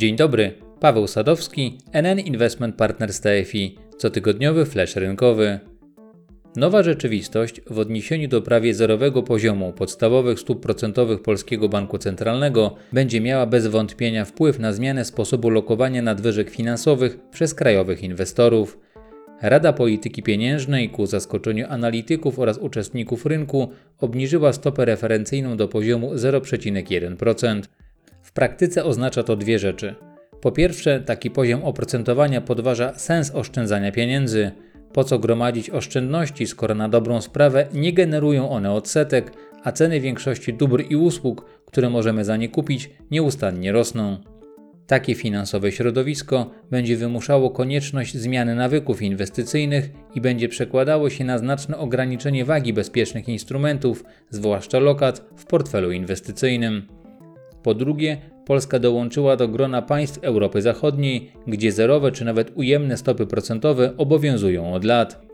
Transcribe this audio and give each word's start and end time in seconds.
Dzień 0.00 0.16
dobry, 0.16 0.52
Paweł 0.80 1.06
Sadowski, 1.06 1.78
NN 1.92 2.18
Investment 2.18 2.76
Partners 2.76 3.20
TFI, 3.20 3.78
cotygodniowy 3.96 4.64
flash 4.64 4.96
rynkowy. 4.96 5.58
Nowa 6.56 6.82
rzeczywistość 6.82 7.60
w 7.70 7.78
odniesieniu 7.78 8.28
do 8.28 8.42
prawie 8.42 8.74
zerowego 8.74 9.22
poziomu 9.22 9.72
podstawowych 9.72 10.40
stóp 10.40 10.62
procentowych 10.62 11.22
Polskiego 11.22 11.68
Banku 11.68 11.98
Centralnego 11.98 12.74
będzie 12.92 13.20
miała 13.20 13.46
bez 13.46 13.66
wątpienia 13.66 14.24
wpływ 14.24 14.58
na 14.58 14.72
zmianę 14.72 15.04
sposobu 15.04 15.50
lokowania 15.50 16.02
nadwyżek 16.02 16.50
finansowych 16.50 17.18
przez 17.30 17.54
krajowych 17.54 18.02
inwestorów. 18.02 18.78
Rada 19.42 19.72
Polityki 19.72 20.22
Pieniężnej 20.22 20.90
ku 20.90 21.06
zaskoczeniu 21.06 21.66
analityków 21.68 22.38
oraz 22.38 22.58
uczestników 22.58 23.26
rynku 23.26 23.70
obniżyła 23.98 24.52
stopę 24.52 24.84
referencyjną 24.84 25.56
do 25.56 25.68
poziomu 25.68 26.14
0,1%. 26.14 27.62
W 28.30 28.32
praktyce 28.32 28.84
oznacza 28.84 29.22
to 29.22 29.36
dwie 29.36 29.58
rzeczy. 29.58 29.94
Po 30.40 30.52
pierwsze, 30.52 31.00
taki 31.00 31.30
poziom 31.30 31.64
oprocentowania 31.64 32.40
podważa 32.40 32.94
sens 32.94 33.34
oszczędzania 33.34 33.92
pieniędzy. 33.92 34.50
Po 34.92 35.04
co 35.04 35.18
gromadzić 35.18 35.70
oszczędności, 35.70 36.46
skoro 36.46 36.74
na 36.74 36.88
dobrą 36.88 37.20
sprawę 37.20 37.66
nie 37.74 37.92
generują 37.92 38.50
one 38.50 38.72
odsetek, 38.72 39.32
a 39.64 39.72
ceny 39.72 40.00
większości 40.00 40.54
dóbr 40.54 40.84
i 40.90 40.96
usług, 40.96 41.44
które 41.66 41.90
możemy 41.90 42.24
za 42.24 42.36
nie 42.36 42.48
kupić, 42.48 42.90
nieustannie 43.10 43.72
rosną. 43.72 44.18
Takie 44.86 45.14
finansowe 45.14 45.72
środowisko 45.72 46.50
będzie 46.70 46.96
wymuszało 46.96 47.50
konieczność 47.50 48.16
zmiany 48.16 48.54
nawyków 48.54 49.02
inwestycyjnych 49.02 49.90
i 50.14 50.20
będzie 50.20 50.48
przekładało 50.48 51.10
się 51.10 51.24
na 51.24 51.38
znaczne 51.38 51.78
ograniczenie 51.78 52.44
wagi 52.44 52.72
bezpiecznych 52.72 53.28
instrumentów, 53.28 54.04
zwłaszcza 54.30 54.78
lokat, 54.78 55.24
w 55.36 55.46
portfelu 55.46 55.92
inwestycyjnym. 55.92 56.99
Po 57.62 57.74
drugie, 57.74 58.18
Polska 58.46 58.78
dołączyła 58.78 59.36
do 59.36 59.48
grona 59.48 59.82
państw 59.82 60.18
Europy 60.24 60.62
Zachodniej, 60.62 61.32
gdzie 61.46 61.72
zerowe 61.72 62.12
czy 62.12 62.24
nawet 62.24 62.52
ujemne 62.54 62.96
stopy 62.96 63.26
procentowe 63.26 63.96
obowiązują 63.96 64.74
od 64.74 64.84
lat. 64.84 65.30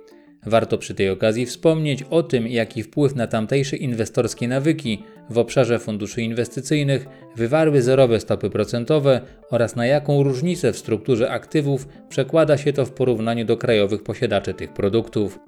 Warto 0.47 0.79
przy 0.79 0.95
tej 0.95 1.11
okazji 1.11 1.47
wspomnieć 1.47 2.03
o 2.03 2.23
tym, 2.23 2.49
jaki 2.49 2.83
wpływ 2.83 3.15
na 3.15 3.27
tamtejsze 3.27 3.77
inwestorskie 3.77 4.49
nawyki 4.49 5.03
w 5.31 5.39
obszarze 5.39 5.79
funduszy 5.79 6.23
inwestycyjnych 6.23 7.07
wywarły 7.37 7.83
zerowe 7.83 8.21
stopy 8.21 8.51
procentowe 8.51 9.21
oraz 9.51 9.77
na 9.77 9.87
jaką 9.87 10.23
różnicę 10.23 10.73
w 10.73 10.79
strukturze 10.79 11.31
aktywów 11.31 11.89
przekłada 12.09 12.57
się 12.57 12.73
to 12.73 12.87
w 12.87 12.93
porównaniu 12.93 13.45
do 13.45 13.57
krajowych 13.57 14.03
posiadaczy 14.03 14.55
tych 14.55 14.73
produktów. 14.73 15.39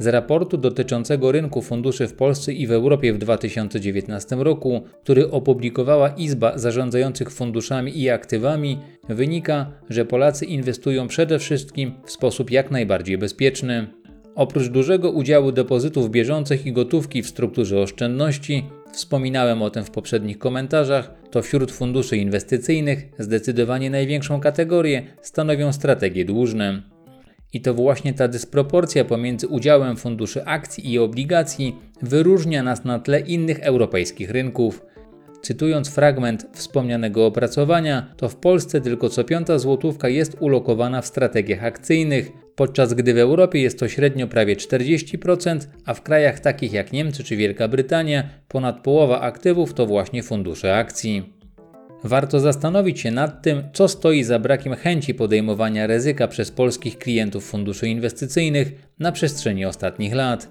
Z 0.00 0.06
raportu 0.06 0.56
dotyczącego 0.56 1.32
rynku 1.32 1.62
funduszy 1.62 2.08
w 2.08 2.14
Polsce 2.14 2.52
i 2.52 2.66
w 2.66 2.72
Europie 2.72 3.12
w 3.12 3.18
2019 3.18 4.36
roku, 4.36 4.82
który 5.02 5.30
opublikowała 5.30 6.08
Izba 6.08 6.58
Zarządzających 6.58 7.30
Funduszami 7.30 8.00
i 8.00 8.10
Aktywami, 8.10 8.78
wynika, 9.08 9.72
że 9.90 10.04
Polacy 10.04 10.44
inwestują 10.44 11.08
przede 11.08 11.38
wszystkim 11.38 11.92
w 12.04 12.10
sposób 12.10 12.50
jak 12.50 12.70
najbardziej 12.70 13.18
bezpieczny. 13.18 13.86
Oprócz 14.34 14.68
dużego 14.68 15.10
udziału 15.10 15.52
depozytów 15.52 16.10
bieżących 16.10 16.66
i 16.66 16.72
gotówki 16.72 17.22
w 17.22 17.28
strukturze 17.28 17.80
oszczędności, 17.80 18.64
wspominałem 18.92 19.62
o 19.62 19.70
tym 19.70 19.84
w 19.84 19.90
poprzednich 19.90 20.38
komentarzach, 20.38 21.14
to 21.30 21.42
wśród 21.42 21.72
funduszy 21.72 22.16
inwestycyjnych 22.16 23.08
zdecydowanie 23.18 23.90
największą 23.90 24.40
kategorię 24.40 25.02
stanowią 25.22 25.72
strategie 25.72 26.24
dłużne. 26.24 26.82
I 27.52 27.60
to 27.60 27.74
właśnie 27.74 28.14
ta 28.14 28.28
dysproporcja 28.28 29.04
pomiędzy 29.04 29.48
udziałem 29.48 29.96
funduszy 29.96 30.44
akcji 30.44 30.92
i 30.92 30.98
obligacji 30.98 31.76
wyróżnia 32.02 32.62
nas 32.62 32.84
na 32.84 32.98
tle 32.98 33.20
innych 33.20 33.60
europejskich 33.60 34.30
rynków. 34.30 34.82
Cytując 35.42 35.88
fragment 35.90 36.46
wspomnianego 36.52 37.26
opracowania, 37.26 38.14
to 38.16 38.28
w 38.28 38.36
Polsce 38.36 38.80
tylko 38.80 39.08
co 39.08 39.24
piąta 39.24 39.58
złotówka 39.58 40.08
jest 40.08 40.36
ulokowana 40.40 41.02
w 41.02 41.06
strategiach 41.06 41.64
akcyjnych, 41.64 42.32
podczas 42.56 42.94
gdy 42.94 43.14
w 43.14 43.18
Europie 43.18 43.60
jest 43.60 43.78
to 43.78 43.88
średnio 43.88 44.26
prawie 44.26 44.56
40%, 44.56 45.58
a 45.86 45.94
w 45.94 46.02
krajach 46.02 46.40
takich 46.40 46.72
jak 46.72 46.92
Niemcy 46.92 47.24
czy 47.24 47.36
Wielka 47.36 47.68
Brytania 47.68 48.28
ponad 48.48 48.82
połowa 48.82 49.20
aktywów 49.20 49.74
to 49.74 49.86
właśnie 49.86 50.22
fundusze 50.22 50.76
akcji. 50.76 51.39
Warto 52.04 52.40
zastanowić 52.40 53.00
się 53.00 53.10
nad 53.10 53.42
tym, 53.42 53.62
co 53.72 53.88
stoi 53.88 54.24
za 54.24 54.38
brakiem 54.38 54.74
chęci 54.74 55.14
podejmowania 55.14 55.86
ryzyka 55.86 56.28
przez 56.28 56.50
polskich 56.50 56.98
klientów 56.98 57.44
funduszy 57.44 57.88
inwestycyjnych 57.88 58.72
na 58.98 59.12
przestrzeni 59.12 59.64
ostatnich 59.64 60.14
lat. 60.14 60.48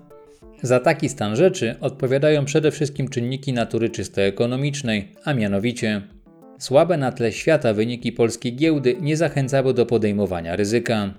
Za 0.62 0.80
taki 0.80 1.10
stan 1.10 1.36
rzeczy 1.36 1.76
odpowiadają 1.82 2.46
przede 2.46 2.72
wszystkim 2.72 3.08
czynniki 3.08 3.54
natury 3.54 3.90
czysto 3.90 4.22
ekonomicznej, 4.22 5.12
a 5.26 5.34
mianowicie 5.34 6.02
słabe 6.60 6.98
na 6.98 7.12
tle 7.12 7.32
świata 7.32 7.74
wyniki 7.74 8.12
polskiej 8.12 8.56
giełdy 8.56 8.96
nie 9.02 9.18
zachęcały 9.18 9.74
do 9.74 9.86
podejmowania 9.86 10.56
ryzyka. 10.56 11.14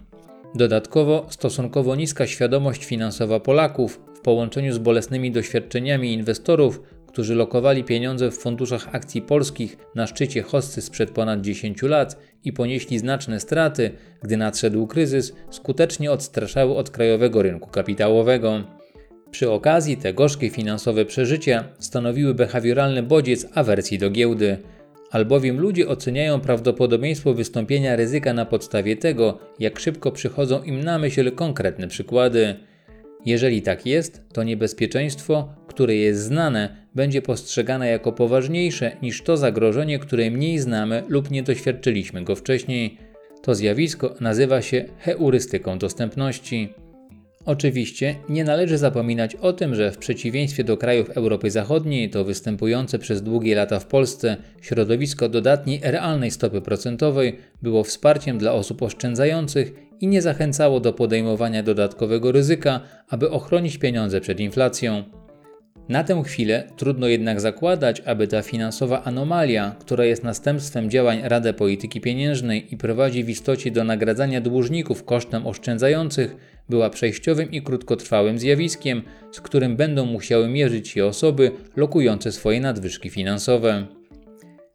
Dodatkowo 0.55 1.27
stosunkowo 1.31 1.97
niska 1.97 2.27
świadomość 2.27 2.85
finansowa 2.85 3.41
Polaków 3.41 4.01
w 4.15 4.21
połączeniu 4.21 4.73
z 4.73 4.79
bolesnymi 4.79 5.31
doświadczeniami 5.33 6.13
inwestorów 6.13 6.83
którzy 7.13 7.35
lokowali 7.35 7.85
pieniądze 7.85 8.31
w 8.31 8.39
funduszach 8.39 8.89
akcji 8.95 9.23
polskich 9.23 9.77
na 9.95 10.07
szczycie 10.07 10.43
hossy 10.43 10.83
sprzed 10.83 11.11
ponad 11.11 11.41
10 11.41 11.83
lat 11.83 12.19
i 12.45 12.53
ponieśli 12.53 12.99
znaczne 12.99 13.41
straty, 13.41 13.91
gdy 14.23 14.37
nadszedł 14.37 14.87
kryzys, 14.87 15.33
skutecznie 15.51 16.13
odstraszały 16.13 16.77
od 16.77 16.91
krajowego 16.91 17.43
rynku 17.43 17.71
kapitałowego. 17.71 18.65
Przy 19.31 19.51
okazji 19.51 19.97
te 19.97 20.15
gorzkie 20.15 20.51
finansowe 20.51 21.05
przeżycia 21.05 21.65
stanowiły 21.79 22.35
behawioralny 22.35 23.03
bodziec 23.03 23.47
awersji 23.55 23.99
do 23.99 24.11
giełdy, 24.11 24.59
albowiem 25.11 25.61
ludzie 25.61 25.89
oceniają 25.89 26.41
prawdopodobieństwo 26.41 27.35
wystąpienia 27.35 27.97
ryzyka 27.97 28.33
na 28.33 28.47
podstawie 28.47 28.97
tego, 28.97 29.39
jak 29.59 29.81
szybko 29.81 30.13
przychodzą 30.13 30.63
im 30.63 30.85
na 30.85 30.99
myśl 30.99 31.33
konkretne 31.33 31.89
przykłady. 31.89 32.55
Jeżeli 33.27 33.63
tak 33.63 33.87
jest, 33.87 34.23
to 34.33 34.43
niebezpieczeństwo, 34.43 35.55
które 35.67 35.95
jest 35.95 36.23
znane, 36.23 36.80
będzie 36.95 37.23
postrzegane 37.23 37.89
jako 37.89 38.13
poważniejsze 38.13 38.97
niż 39.03 39.23
to 39.23 39.37
zagrożenie, 39.37 39.99
które 39.99 40.31
mniej 40.31 40.59
znamy 40.59 41.03
lub 41.09 41.31
nie 41.31 41.43
doświadczyliśmy 41.43 42.25
go 42.25 42.37
wcześniej. 42.37 42.99
To 43.43 43.55
zjawisko 43.55 44.15
nazywa 44.21 44.63
się 44.63 44.85
heurystyką 44.99 45.79
dostępności. 45.79 46.75
Oczywiście 47.45 48.15
nie 48.29 48.45
należy 48.45 48.79
zapominać 48.79 49.35
o 49.35 49.53
tym, 49.53 49.75
że 49.75 49.93
w 49.93 49.99
przeciwieństwie 49.99 50.65
do 50.65 50.77
krajów 50.77 51.11
Europy 51.11 51.51
Zachodniej, 51.51 52.11
to 52.11 52.25
występujące 52.25 52.99
przez 52.99 53.23
długie 53.23 53.55
lata 53.55 53.79
w 53.79 53.87
Polsce 53.87 54.37
środowisko 54.61 55.29
dodatniej 55.29 55.81
realnej 55.83 56.31
stopy 56.31 56.61
procentowej 56.61 57.37
było 57.63 57.85
wsparciem 57.85 58.39
dla 58.39 58.53
osób 58.53 58.83
oszczędzających 58.83 59.73
i 60.01 60.07
nie 60.07 60.23
zachęcało 60.23 60.81
do 60.81 60.93
podejmowania 60.93 61.63
dodatkowego 61.63 62.33
ryzyka, 62.33 62.81
aby 63.09 63.31
ochronić 63.31 63.79
pieniądze 63.79 64.21
przed 64.21 64.41
inflacją. 64.41 65.05
Na 65.91 66.05
tę 66.05 66.23
chwilę 66.27 66.65
trudno 66.77 67.09
jednak 67.09 67.41
zakładać, 67.41 68.01
aby 68.01 68.27
ta 68.27 68.43
finansowa 68.43 69.05
anomalia, 69.05 69.77
która 69.79 70.05
jest 70.05 70.25
następstwem 70.25 70.91
działań 70.91 71.21
Rady 71.23 71.53
Polityki 71.53 72.01
Pieniężnej 72.01 72.75
i 72.75 72.77
prowadzi 72.77 73.25
w 73.25 73.31
istocie 73.31 73.71
do 73.71 73.85
nagradzania 73.85 74.41
dłużników 74.41 75.05
kosztem 75.05 75.47
oszczędzających, 75.47 76.37
była 76.69 76.91
przejściowym 76.91 77.51
i 77.51 77.63
krótkotrwałym 77.63 78.39
zjawiskiem, 78.39 79.03
z 79.33 79.41
którym 79.41 79.77
będą 79.77 80.07
musiały 80.07 80.49
mierzyć 80.49 80.89
się 80.89 81.07
osoby 81.07 81.51
lokujące 81.77 82.33
swoje 82.33 82.61
nadwyżki 82.61 83.11
finansowe. 83.11 83.87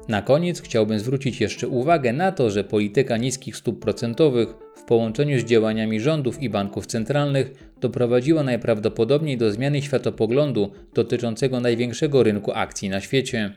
Na 0.08 0.22
koniec 0.22 0.62
chciałbym 0.62 1.00
zwrócić 1.00 1.42
jeszcze 1.42 1.68
uwagę 1.68 2.14
na 2.14 2.32
to, 2.32 2.50
że 2.50 2.64
polityka 2.64 3.18
niskich 3.18 3.58
stóp 3.58 3.80
procentowych 3.80 4.65
w 4.76 4.84
połączeniu 4.84 5.40
z 5.40 5.44
działaniami 5.44 6.00
rządów 6.00 6.42
i 6.42 6.50
banków 6.50 6.86
centralnych 6.86 7.72
doprowadziła 7.82 8.44
najprawdopodobniej 8.44 9.38
do 9.38 9.52
zmiany 9.52 9.82
światopoglądu 9.82 10.72
dotyczącego 10.94 11.60
największego 11.60 12.24
rynku 12.24 12.52
akcji 12.52 12.90
na 12.90 13.02
świecie. 13.02 13.52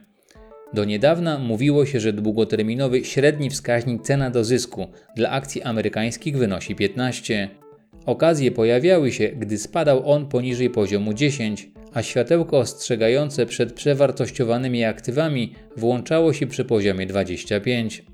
Do 0.72 0.84
niedawna 0.84 1.38
mówiło 1.38 1.86
się, 1.86 2.00
że 2.00 2.12
długoterminowy 2.12 3.04
średni 3.04 3.50
wskaźnik 3.50 4.02
cena 4.02 4.30
do 4.30 4.44
zysku 4.44 4.86
dla 5.16 5.30
akcji 5.30 5.62
amerykańskich 5.62 6.36
wynosi 6.38 6.74
15. 6.74 7.48
Okazje 8.06 8.50
pojawiały 8.50 9.12
się, 9.12 9.28
gdy 9.28 9.58
spadał 9.58 10.10
on 10.10 10.26
poniżej 10.26 10.70
poziomu 10.70 11.14
10, 11.14 11.70
a 11.94 12.02
światełko 12.02 12.58
ostrzegające 12.58 13.46
przed 13.46 13.72
przewartościowanymi 13.72 14.84
aktywami 14.84 15.52
włączało 15.76 16.32
się 16.32 16.46
przy 16.46 16.64
poziomie 16.64 17.06
25. 17.06 18.04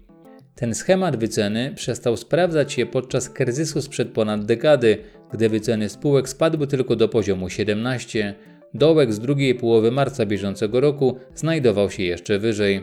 Ten 0.55 0.75
schemat 0.75 1.17
wyceny 1.17 1.73
przestał 1.77 2.17
sprawdzać 2.17 2.73
się 2.73 2.87
podczas 2.87 3.31
kryzysu 3.31 3.83
sprzed 3.83 4.09
ponad 4.09 4.45
dekady, 4.45 4.99
gdy 5.33 5.49
wyceny 5.49 5.89
spółek 5.89 6.29
spadły 6.29 6.67
tylko 6.67 6.97
do 6.97 7.09
poziomu 7.09 7.49
17. 7.49 8.35
Dołek 8.75 9.13
z 9.13 9.21
drugiej 9.21 9.55
połowy 9.55 9.91
marca 9.91 10.27
bieżącego 10.27 10.81
roku 10.81 11.19
znajdował 11.35 11.91
się 11.91 12.03
jeszcze 12.03 12.39
wyżej. 12.39 12.83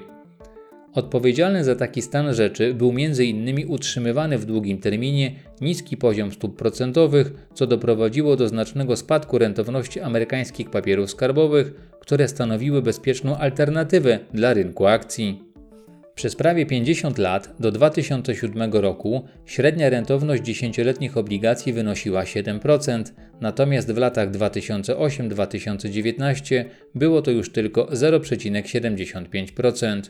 Odpowiedzialny 0.94 1.64
za 1.64 1.76
taki 1.76 2.02
stan 2.02 2.34
rzeczy 2.34 2.74
był 2.74 2.90
m.in. 2.90 3.68
utrzymywany 3.68 4.38
w 4.38 4.46
długim 4.46 4.78
terminie 4.78 5.36
niski 5.62 5.98
poziom 5.98 6.32
stóp 6.32 6.58
procentowych, 6.58 7.32
co 7.54 7.68
doprowadziło 7.68 8.36
do 8.36 8.48
znacznego 8.48 8.96
spadku 8.96 9.38
rentowności 9.38 10.00
amerykańskich 10.00 10.70
papierów 10.70 11.12
skarbowych, 11.12 11.74
które 12.00 12.28
stanowiły 12.28 12.82
bezpieczną 12.82 13.38
alternatywę 13.38 14.20
dla 14.34 14.54
rynku 14.54 14.88
akcji. 14.88 15.51
Przez 16.16 16.36
prawie 16.36 16.66
50 16.66 17.18
lat 17.18 17.56
do 17.60 17.72
2007 17.72 18.74
roku 18.74 19.26
średnia 19.46 19.90
rentowność 19.90 20.44
dziesięcioletnich 20.44 21.18
obligacji 21.18 21.74
wynosiła 21.74 22.24
7%, 22.24 23.04
natomiast 23.42 23.92
w 23.92 23.98
latach 23.98 24.32
2008-2019 24.32 26.66
było 26.96 27.22
to 27.22 27.32
już 27.32 27.52
tylko 27.52 27.86
0,75%. 27.86 30.02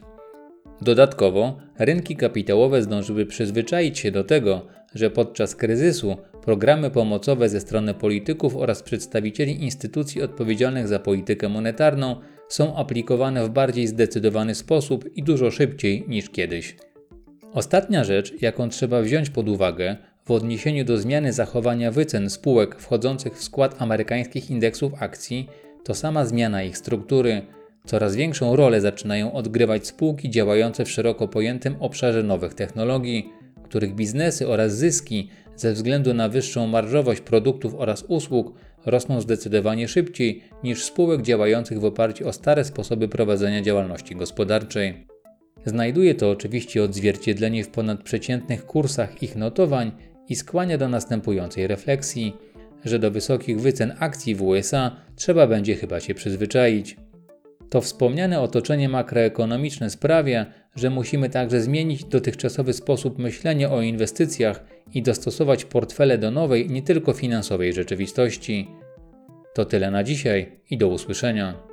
Dodatkowo 0.81 1.57
rynki 1.79 2.15
kapitałowe 2.15 2.81
zdążyły 2.81 3.25
przyzwyczaić 3.25 3.99
się 3.99 4.11
do 4.11 4.23
tego, 4.23 4.67
że 4.95 5.09
podczas 5.09 5.55
kryzysu 5.55 6.17
programy 6.45 6.89
pomocowe 6.89 7.49
ze 7.49 7.59
strony 7.59 7.93
polityków 7.93 8.55
oraz 8.55 8.83
przedstawicieli 8.83 9.63
instytucji 9.63 10.21
odpowiedzialnych 10.21 10.87
za 10.87 10.99
politykę 10.99 11.49
monetarną 11.49 12.15
są 12.51 12.75
aplikowane 12.75 13.45
w 13.45 13.49
bardziej 13.49 13.87
zdecydowany 13.87 14.55
sposób 14.55 15.17
i 15.17 15.23
dużo 15.23 15.51
szybciej 15.51 16.05
niż 16.07 16.29
kiedyś. 16.29 16.75
Ostatnia 17.53 18.03
rzecz, 18.03 18.41
jaką 18.41 18.69
trzeba 18.69 19.01
wziąć 19.01 19.29
pod 19.29 19.49
uwagę 19.49 19.97
w 20.25 20.31
odniesieniu 20.31 20.85
do 20.85 20.97
zmiany 20.97 21.33
zachowania 21.33 21.91
wycen 21.91 22.29
spółek 22.29 22.75
wchodzących 22.79 23.37
w 23.37 23.43
skład 23.43 23.81
amerykańskich 23.81 24.49
indeksów 24.49 24.93
akcji, 24.99 25.49
to 25.83 25.93
sama 25.93 26.25
zmiana 26.25 26.63
ich 26.63 26.77
struktury. 26.77 27.41
Coraz 27.85 28.15
większą 28.15 28.55
rolę 28.55 28.81
zaczynają 28.81 29.33
odgrywać 29.33 29.87
spółki 29.87 30.29
działające 30.29 30.85
w 30.85 30.91
szeroko 30.91 31.27
pojętym 31.27 31.75
obszarze 31.79 32.23
nowych 32.23 32.53
technologii, 32.53 33.29
których 33.63 33.95
biznesy 33.95 34.47
oraz 34.47 34.77
zyski 34.77 35.29
ze 35.55 35.73
względu 35.73 36.13
na 36.13 36.29
wyższą 36.29 36.67
marżowość 36.67 37.21
produktów 37.21 37.75
oraz 37.75 38.03
usług 38.07 38.53
rosną 38.85 39.21
zdecydowanie 39.21 39.87
szybciej 39.87 40.43
niż 40.63 40.83
spółek 40.83 41.21
działających 41.21 41.79
w 41.79 41.85
oparciu 41.85 42.27
o 42.27 42.33
stare 42.33 42.63
sposoby 42.63 43.07
prowadzenia 43.07 43.61
działalności 43.61 44.15
gospodarczej. 44.15 45.07
Znajduje 45.65 46.15
to 46.15 46.29
oczywiście 46.29 46.83
odzwierciedlenie 46.83 47.63
w 47.63 47.69
ponadprzeciętnych 47.69 48.65
kursach 48.65 49.23
ich 49.23 49.35
notowań 49.35 49.91
i 50.29 50.35
skłania 50.35 50.77
do 50.77 50.89
następującej 50.89 51.67
refleksji, 51.67 52.33
że 52.85 52.99
do 52.99 53.11
wysokich 53.11 53.61
wycen 53.61 53.93
akcji 53.99 54.35
w 54.35 54.41
USA 54.43 54.95
trzeba 55.15 55.47
będzie 55.47 55.75
chyba 55.75 55.99
się 55.99 56.13
przyzwyczaić. 56.13 56.97
To 57.71 57.81
wspomniane 57.81 58.41
otoczenie 58.41 58.89
makroekonomiczne 58.89 59.89
sprawia, 59.89 60.45
że 60.75 60.89
musimy 60.89 61.29
także 61.29 61.61
zmienić 61.61 62.03
dotychczasowy 62.03 62.73
sposób 62.73 63.17
myślenia 63.17 63.71
o 63.71 63.81
inwestycjach 63.81 64.63
i 64.93 65.01
dostosować 65.01 65.65
portfele 65.65 66.17
do 66.17 66.31
nowej, 66.31 66.69
nie 66.69 66.81
tylko 66.81 67.13
finansowej 67.13 67.73
rzeczywistości. 67.73 68.67
To 69.55 69.65
tyle 69.65 69.91
na 69.91 70.03
dzisiaj 70.03 70.59
i 70.69 70.77
do 70.77 70.87
usłyszenia. 70.87 71.70